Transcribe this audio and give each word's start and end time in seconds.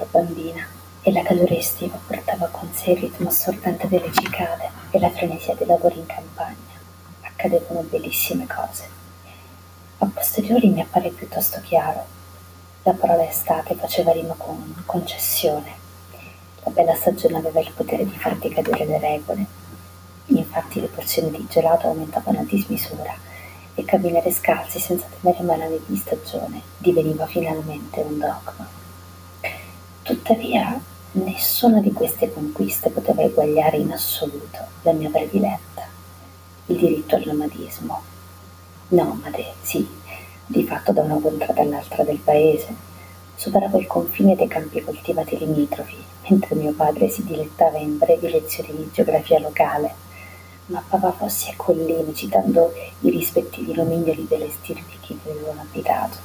ero 0.00 0.08
bambina 0.10 0.66
e 1.02 1.12
la 1.12 1.22
calore 1.22 1.58
estiva 1.58 1.98
portava 2.06 2.46
con 2.46 2.72
sé 2.72 2.92
il 2.92 3.00
ritmo 3.00 3.28
assordante 3.28 3.86
delle 3.86 4.10
cicale 4.12 4.70
e 4.90 4.98
la 4.98 5.10
frenesia 5.10 5.54
dei 5.54 5.66
lavori 5.66 5.98
in 5.98 6.06
campagna, 6.06 6.78
accadevano 7.20 7.82
bellissime 7.82 8.46
cose. 8.46 8.88
A 9.98 10.06
posteriori 10.06 10.68
mi 10.68 10.80
appare 10.80 11.10
piuttosto 11.10 11.60
chiaro. 11.60 12.06
La 12.84 12.92
parola 12.92 13.28
estate 13.28 13.74
faceva 13.74 14.12
rima 14.12 14.34
con 14.36 14.82
concessione. 14.86 15.76
La 16.64 16.70
bella 16.70 16.94
stagione 16.94 17.36
aveva 17.36 17.60
il 17.60 17.72
potere 17.74 18.04
di 18.04 18.16
far 18.16 18.36
decadere 18.36 18.86
le 18.86 18.98
regole. 18.98 19.44
Infatti 20.26 20.80
le 20.80 20.86
porzioni 20.86 21.30
di 21.30 21.46
gelato 21.48 21.88
aumentavano 21.88 22.40
a 22.40 22.44
dismisura 22.44 23.14
e 23.74 23.84
camminare 23.84 24.30
scalzi 24.32 24.78
senza 24.78 25.06
temere 25.20 25.42
malanni 25.42 25.80
di 25.84 25.96
stagione 25.96 26.62
diveniva 26.78 27.26
finalmente 27.26 28.00
un 28.00 28.18
dogma. 28.18 28.79
Tuttavia, 30.10 30.76
nessuna 31.12 31.78
di 31.78 31.92
queste 31.92 32.32
conquiste 32.32 32.90
poteva 32.90 33.22
eguagliare 33.22 33.76
in 33.76 33.92
assoluto 33.92 34.58
la 34.82 34.90
mia 34.90 35.08
prediletta, 35.08 35.86
il 36.66 36.76
diritto 36.76 37.14
al 37.14 37.22
nomadismo. 37.26 38.02
Nomade, 38.88 39.52
sì, 39.62 39.88
di 40.46 40.64
fatto 40.64 40.90
da 40.90 41.02
una 41.02 41.20
contrada 41.20 41.62
all'altra 41.62 42.02
del 42.02 42.18
paese. 42.18 42.74
Superavo 43.36 43.78
il 43.78 43.86
confine 43.86 44.34
dei 44.34 44.48
campi 44.48 44.82
coltivati 44.82 45.38
limitrofi, 45.38 46.02
mentre 46.28 46.56
mio 46.56 46.72
padre 46.72 47.08
si 47.08 47.22
dilettava 47.22 47.78
in 47.78 47.96
brevi 47.96 48.30
lezioni 48.30 48.74
di 48.74 48.90
geografia 48.92 49.38
locale, 49.38 49.94
mappava 50.66 51.12
fossi 51.12 51.50
e 51.50 51.54
colline 51.54 52.12
citando 52.14 52.72
i 53.02 53.10
rispettivi 53.10 53.74
nomignoli 53.74 54.26
delle 54.28 54.50
stirpi 54.50 54.96
che 55.00 55.16
vi 55.22 55.30
avevano 55.30 55.60
abitato. 55.60 56.16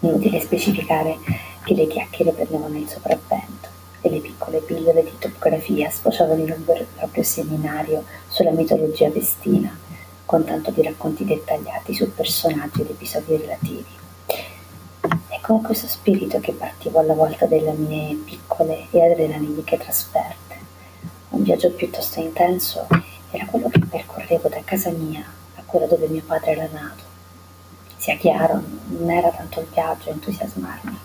Inutile 0.00 0.40
specificare 0.40 1.52
che 1.64 1.74
le 1.74 1.86
chiacchiere 1.86 2.32
prendevano 2.32 2.76
il 2.76 2.88
sopravvento 2.88 3.68
e 4.02 4.10
le 4.10 4.20
piccole 4.20 4.60
pillole 4.60 5.02
di 5.02 5.16
topografia 5.18 5.90
sfociavano 5.90 6.42
in 6.42 6.50
un 6.50 6.62
vero 6.64 6.82
e 6.82 6.86
proprio 6.94 7.22
seminario 7.22 8.04
sulla 8.28 8.50
mitologia 8.50 9.08
vestina, 9.08 9.74
con 10.26 10.44
tanto 10.44 10.70
di 10.70 10.82
racconti 10.82 11.24
dettagliati 11.24 11.94
su 11.94 12.12
personaggi 12.14 12.82
ed 12.82 12.90
episodi 12.90 13.36
relativi. 13.38 13.86
È 15.28 15.40
con 15.40 15.62
questo 15.62 15.86
spirito 15.86 16.38
che 16.40 16.52
partivo 16.52 16.98
alla 16.98 17.14
volta 17.14 17.46
delle 17.46 17.72
mie 17.72 18.14
piccole 18.16 18.86
e 18.90 19.02
adrenaliniche 19.02 19.78
trasferte. 19.78 20.56
Un 21.30 21.42
viaggio 21.42 21.70
piuttosto 21.70 22.20
intenso 22.20 22.86
era 23.30 23.46
quello 23.46 23.70
che 23.70 23.80
percorrevo 23.80 24.48
da 24.48 24.60
casa 24.64 24.90
mia 24.90 25.24
a 25.54 25.62
quella 25.64 25.86
dove 25.86 26.08
mio 26.08 26.22
padre 26.26 26.50
era 26.50 26.68
nato. 26.70 27.02
Sia 27.96 28.16
chiaro, 28.16 28.62
non 28.88 29.10
era 29.10 29.30
tanto 29.30 29.60
il 29.60 29.66
viaggio 29.72 30.10
a 30.10 30.12
entusiasmarmi, 30.12 30.98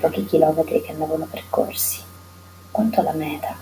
pochi 0.00 0.24
chilometri 0.24 0.80
che 0.80 0.92
andavano 0.92 1.26
percorsi, 1.30 2.00
quanto 2.70 3.00
alla 3.00 3.12
meta. 3.12 3.54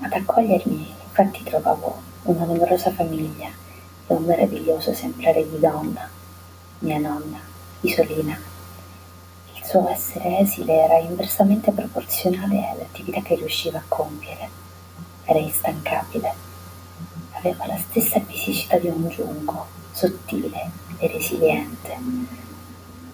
Ad 0.00 0.12
accogliermi 0.12 0.94
infatti 1.04 1.44
trovavo 1.44 2.02
una 2.24 2.44
numerosa 2.44 2.90
famiglia 2.90 3.46
e 3.46 4.12
un 4.12 4.24
meraviglioso 4.24 4.90
esemplare 4.90 5.48
di 5.48 5.60
donna, 5.60 6.08
mia 6.80 6.98
nonna, 6.98 7.38
Isolina. 7.82 8.36
Il 9.54 9.64
suo 9.64 9.88
essere 9.88 10.38
esile 10.38 10.72
era 10.72 10.98
inversamente 10.98 11.70
proporzionale 11.70 12.68
all'attività 12.68 13.22
che 13.22 13.36
riusciva 13.36 13.78
a 13.78 13.84
compiere. 13.86 14.48
Era 15.24 15.38
instancabile. 15.38 16.34
Aveva 17.32 17.66
la 17.66 17.78
stessa 17.78 18.20
fisicità 18.20 18.78
di 18.78 18.88
un 18.88 19.08
giunco, 19.08 19.66
sottile 19.92 20.70
e 20.98 21.06
resiliente 21.06 22.38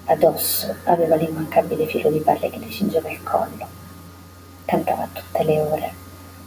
Addosso 0.08 0.72
aveva 0.84 1.16
l'immancabile 1.16 1.84
filo 1.86 2.10
di 2.10 2.20
palle 2.20 2.48
che 2.48 2.58
le 2.58 2.70
cingeva 2.70 3.10
il 3.10 3.20
collo. 3.24 3.66
Cantava 4.64 5.08
tutte 5.12 5.42
le 5.42 5.60
ore, 5.60 5.92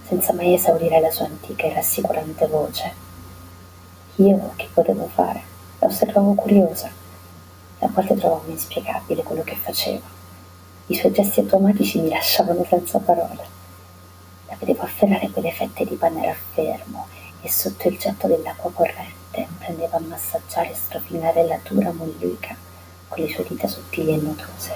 senza 0.07 0.31
mai 0.31 0.53
esaurire 0.53 1.01
la 1.01 1.11
sua 1.11 1.25
antica 1.25 1.65
e 1.67 1.73
rassicurante 1.73 2.47
voce. 2.47 2.93
Io 4.15 4.53
che 4.55 4.69
potevo 4.73 5.09
fare? 5.13 5.41
La 5.79 5.87
osservavo 5.87 6.35
curiosa. 6.35 6.89
A 7.79 7.87
volte 7.89 8.15
trovavo 8.15 8.49
inspiegabile 8.49 9.23
quello 9.23 9.43
che 9.43 9.57
faceva. 9.57 10.07
I 10.85 10.95
suoi 10.95 11.11
gesti 11.11 11.41
automatici 11.41 11.99
mi 11.99 12.07
lasciavano 12.07 12.63
senza 12.63 12.99
parole. 12.99 13.45
La 14.47 14.55
vedevo 14.57 14.83
afferrare 14.83 15.31
quelle 15.31 15.51
fette 15.51 15.83
di 15.83 15.95
pane 15.95 16.25
raffermo 16.25 17.07
e 17.41 17.51
sotto 17.51 17.89
il 17.89 17.97
getto 17.97 18.27
dell'acqua 18.27 18.71
corrente 18.71 19.47
prendeva 19.57 19.97
a 19.97 20.01
massaggiare 20.01 20.71
e 20.71 20.75
strofinare 20.75 21.45
la 21.45 21.59
dura 21.61 21.91
mollica 21.91 22.67
con 23.09 23.21
le 23.21 23.29
sue 23.29 23.45
dita 23.47 23.67
sottili 23.67 24.13
e 24.13 24.17
notose, 24.17 24.73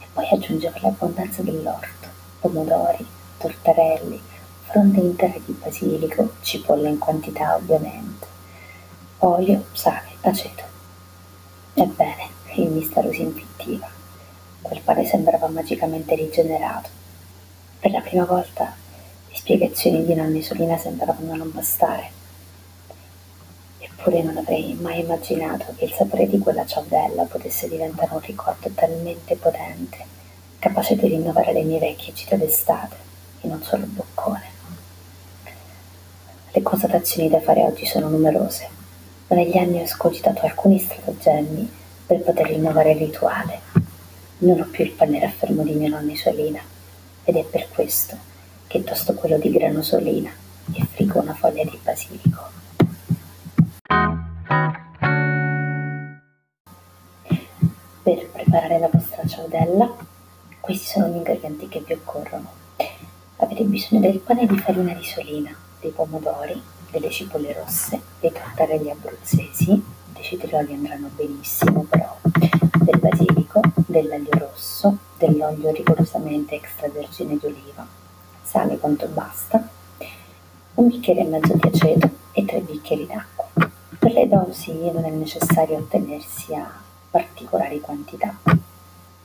e 0.00 0.06
poi 0.12 0.28
aggiungeva 0.30 0.78
l'abbondanza 0.82 1.42
dell'orto, 1.42 2.08
pomodori, 2.40 3.06
tortarelli, 3.38 4.20
fronde 4.64 5.00
intere 5.00 5.40
di 5.44 5.52
basilico, 5.52 6.34
cipolla 6.42 6.88
in 6.88 6.98
quantità 6.98 7.54
ovviamente, 7.54 8.26
olio, 9.18 9.64
sale, 9.72 10.10
aceto. 10.20 10.64
Ebbene, 11.74 12.28
il 12.56 12.68
mistero 12.68 13.10
si 13.12 13.22
infittiva. 13.22 13.88
Quel 14.60 14.80
pane 14.80 15.06
sembrava 15.06 15.48
magicamente 15.48 16.14
rigenerato. 16.14 16.88
Per 17.78 17.90
la 17.90 18.00
prima 18.00 18.24
volta 18.24 18.74
le 19.28 19.36
spiegazioni 19.36 20.04
di 20.04 20.14
nonna 20.14 20.36
Isolina 20.36 20.76
sembravano 20.76 21.34
non 21.34 21.50
bastare 21.50 22.20
Eppure 24.04 24.22
non 24.24 24.36
avrei 24.36 24.74
mai 24.74 24.98
immaginato 24.98 25.74
che 25.76 25.84
il 25.84 25.92
sapore 25.92 26.26
di 26.26 26.40
quella 26.40 26.66
cialdella 26.66 27.22
potesse 27.22 27.68
diventare 27.68 28.12
un 28.12 28.18
ricordo 28.18 28.68
talmente 28.74 29.36
potente, 29.36 29.98
capace 30.58 30.96
di 30.96 31.06
rinnovare 31.06 31.52
le 31.52 31.62
mie 31.62 31.78
vecchie 31.78 32.12
gite 32.12 32.36
d'estate, 32.36 32.96
in 33.42 33.52
un 33.52 33.62
solo 33.62 33.86
boccone. 33.86 34.42
Le 36.50 36.62
constatazioni 36.62 37.28
da 37.28 37.40
fare 37.40 37.62
oggi 37.62 37.86
sono 37.86 38.08
numerose, 38.08 38.68
ma 39.28 39.36
negli 39.36 39.56
anni 39.56 39.80
ho 39.80 39.86
scogitato 39.86 40.40
alcuni 40.46 40.80
stratagemmi 40.80 41.70
per 42.04 42.22
poter 42.22 42.48
rinnovare 42.48 42.90
il 42.90 42.98
rituale. 42.98 43.60
Non 44.38 44.58
ho 44.58 44.66
più 44.68 44.82
il 44.84 44.90
pane 44.90 45.20
raffermo 45.20 45.62
di 45.62 45.74
mia 45.74 45.90
nonna 45.90 46.10
Isolina, 46.10 46.60
ed 47.22 47.36
è 47.36 47.44
per 47.44 47.68
questo 47.68 48.16
che 48.66 48.82
tosto 48.82 49.14
quello 49.14 49.38
di 49.38 49.52
grano 49.52 49.80
solina 49.80 50.32
e 50.72 50.84
frigo 50.90 51.20
una 51.20 51.34
foglia 51.34 51.62
di 51.62 51.78
basilico. 51.80 52.61
Per 58.02 58.30
preparare 58.30 58.80
la 58.80 58.90
vostra 58.92 59.24
cialdella, 59.24 59.88
questi 60.58 60.86
sono 60.86 61.06
gli 61.06 61.18
ingredienti 61.18 61.68
che 61.68 61.84
vi 61.86 61.92
occorrono. 61.92 62.50
Avete 63.36 63.62
bisogno 63.62 64.00
del 64.00 64.18
pane 64.18 64.44
di 64.44 64.58
farina 64.58 64.92
risolina, 64.92 65.54
dei 65.80 65.92
pomodori, 65.92 66.60
delle 66.90 67.10
cipolle 67.10 67.52
rosse, 67.52 68.00
dei 68.18 68.32
tortarelli 68.32 68.90
abruzzesi, 68.90 69.80
dei 70.12 70.22
cetrioli 70.24 70.72
andranno 70.72 71.10
benissimo 71.14 71.86
però, 71.88 72.18
del 72.24 72.98
basilico, 72.98 73.60
dell'aglio 73.86 74.36
rosso, 74.36 74.96
dell'olio 75.16 75.70
rigorosamente 75.70 76.56
extravergine 76.56 77.38
di 77.38 77.46
oliva, 77.46 77.86
sale 78.42 78.78
quanto 78.78 79.06
basta, 79.06 79.64
un 80.74 80.88
bicchiere 80.88 81.20
e 81.20 81.24
mezzo 81.26 81.54
di 81.54 81.68
aceto 81.72 82.10
e 82.32 82.44
tre 82.44 82.58
bicchieri 82.62 83.06
d'acqua. 83.06 83.70
Per 83.96 84.12
le 84.12 84.26
dosi 84.26 84.72
non 84.90 85.04
è 85.04 85.10
necessario 85.10 85.76
ottenersi 85.76 86.52
a 86.54 86.90
particolari 87.12 87.78
quantità. 87.78 88.34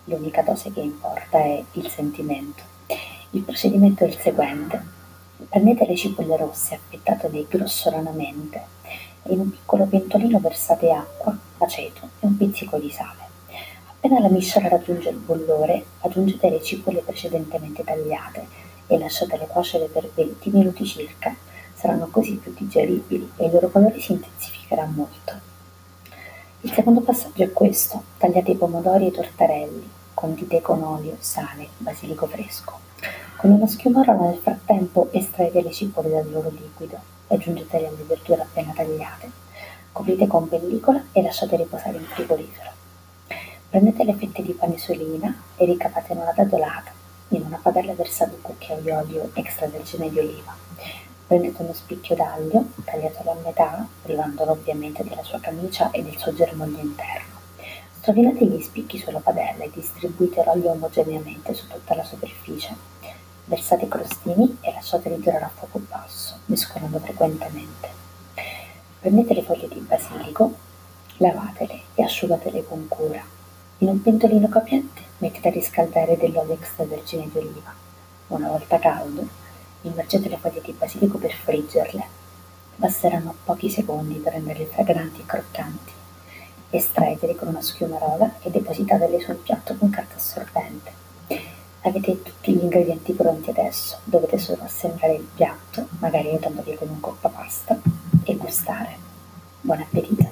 L'unica 0.03 0.41
dose 0.41 0.73
che 0.73 0.81
importa 0.81 1.37
è 1.37 1.63
il 1.71 1.87
sentimento. 1.87 2.61
Il 3.29 3.43
procedimento 3.43 4.03
è 4.03 4.07
il 4.07 4.17
seguente. 4.19 4.83
Prendete 5.47 5.85
le 5.85 5.95
cipolle 5.95 6.35
rosse 6.35 6.75
affettatele 6.75 7.45
grossolanamente 7.47 8.61
e 9.23 9.31
in 9.31 9.39
un 9.39 9.51
piccolo 9.51 9.85
pentolino 9.85 10.39
versate 10.39 10.91
acqua, 10.91 11.37
aceto 11.59 12.09
e 12.19 12.25
un 12.25 12.35
pizzico 12.35 12.77
di 12.77 12.89
sale. 12.89 13.25
Appena 13.89 14.19
la 14.19 14.29
miscela 14.29 14.67
raggiunge 14.67 15.07
il 15.07 15.15
bollore, 15.15 15.85
aggiungete 16.01 16.49
le 16.49 16.61
cipolle 16.61 16.99
precedentemente 16.99 17.85
tagliate 17.85 18.47
e 18.87 18.97
lasciatele 18.99 19.47
cuocere 19.47 19.85
per 19.85 20.11
20 20.13 20.49
minuti 20.49 20.85
circa. 20.85 21.33
Saranno 21.73 22.07
così 22.07 22.35
più 22.35 22.53
digeribili 22.53 23.31
e 23.37 23.45
il 23.45 23.51
loro 23.53 23.69
colore 23.69 23.97
si 24.01 24.11
intensificherà 24.11 24.85
molto. 24.85 25.46
Il 26.61 26.73
secondo 26.73 27.01
passaggio 27.01 27.43
è 27.43 27.53
questo: 27.53 28.01
tagliate 28.17 28.51
i 28.51 28.55
pomodori 28.55 29.05
e 29.05 29.07
i 29.09 29.11
tortarelli, 29.11 29.87
condite 30.15 30.59
con 30.59 30.81
olio, 30.81 31.15
sale, 31.19 31.67
basilico 31.77 32.25
fresco. 32.25 32.79
Con 33.35 33.51
uno 33.51 33.67
schiumaro 33.67 34.19
nel 34.19 34.39
frattempo 34.39 35.09
estraete 35.11 35.61
le 35.61 35.71
cipolle 35.71 36.09
dal 36.09 36.31
loro 36.31 36.49
liquido 36.49 36.97
e 37.27 37.35
aggiungetele 37.35 37.87
alle 37.87 38.03
verdure 38.07 38.41
appena 38.41 38.73
tagliate. 38.75 39.29
Coprite 39.91 40.25
con 40.25 40.49
pellicola 40.49 41.03
e 41.11 41.21
lasciate 41.21 41.57
riposare 41.57 41.97
in 41.97 42.05
frigorifero. 42.05 42.71
Prendete 43.69 44.03
le 44.03 44.15
fette 44.15 44.41
di 44.41 44.53
pane 44.53 44.79
solina 44.79 45.35
e 45.55 45.65
ricavate 45.65 46.13
in 46.13 46.19
una 46.19 46.33
dadolata. 46.35 46.91
In 47.29 47.43
una 47.43 47.59
padella 47.61 47.93
versate 47.93 48.33
un 48.33 48.41
cucchiaio 48.41 48.81
di 48.81 48.89
olio 48.89 49.29
extravergine 49.33 50.09
di 50.09 50.17
oliva. 50.17 50.55
Prendete 51.27 51.61
uno 51.61 51.73
spicchio 51.73 52.15
d'aglio, 52.15 52.67
tagliatelo 52.85 53.31
a 53.31 53.35
metà, 53.43 53.85
privandolo 54.01 54.51
ovviamente 54.51 55.03
della 55.03 55.23
sua 55.23 55.41
camicia 55.41 55.91
e 55.91 56.01
del 56.01 56.17
suo 56.17 56.33
germoglio 56.33 56.79
interno. 56.79 57.35
Rovinate 57.99 58.45
gli 58.45 58.61
spicchi 58.61 58.97
sulla 58.97 59.19
padella 59.19 59.65
e 59.65 59.71
distribuite 59.73 60.41
l'olio 60.45 60.71
omogeneamente 60.71 61.53
su 61.53 61.67
tutta 61.67 61.95
la 61.95 62.05
superficie. 62.05 62.73
Versate 63.43 63.83
i 63.83 63.87
crostini 63.89 64.57
e 64.61 64.71
lasciateli 64.71 65.19
girare 65.19 65.43
a 65.43 65.51
fuoco 65.53 65.81
basso, 65.89 66.37
mescolando 66.45 66.99
frequentemente. 66.99 67.89
Prendete 69.01 69.33
le 69.33 69.43
foglie 69.43 69.67
di 69.67 69.85
basilico, 69.85 70.53
lavatele 71.17 71.81
e 71.95 72.03
asciugatele 72.03 72.65
con 72.65 72.87
cura. 72.87 73.21
In 73.79 73.89
un 73.89 74.01
pentolino 74.01 74.47
capiente 74.47 75.01
mettete 75.17 75.49
a 75.49 75.51
riscaldare 75.51 76.15
dell'olio 76.15 76.53
extravergine 76.53 77.27
di 77.29 77.37
oliva. 77.37 77.73
Una 78.27 78.47
volta 78.47 78.79
caldo, 78.79 79.27
immergete 79.81 80.29
le 80.29 80.37
foglie 80.37 80.61
di 80.61 80.71
basilico 80.71 81.17
per 81.17 81.31
friggerle. 81.31 82.05
Basteranno 82.75 83.35
pochi 83.43 83.69
secondi 83.69 84.15
per 84.15 84.33
renderle 84.33 84.65
fragranti 84.65 85.21
e 85.21 85.25
croccanti. 85.25 85.91
Estraeteli 86.69 87.35
con 87.35 87.47
una 87.47 87.61
schiumarola 87.61 88.39
e 88.41 88.49
depositatele 88.49 89.19
sul 89.19 89.35
piatto 89.35 89.75
con 89.75 89.89
carta 89.89 90.15
assorbente. 90.15 90.91
Avete 91.81 92.21
tutti 92.21 92.53
gli 92.53 92.61
ingredienti 92.61 93.13
pronti 93.13 93.49
adesso, 93.49 93.99
dovete 94.03 94.37
solo 94.37 94.63
assemblare 94.63 95.13
il 95.13 95.27
piatto, 95.33 95.87
magari 95.99 96.27
aiutandoli 96.29 96.75
con 96.75 96.89
un 96.89 96.99
coppa 96.99 97.29
pasta, 97.29 97.79
e 98.23 98.35
gustare. 98.35 98.97
Buon 99.61 99.79
appetito! 99.79 100.26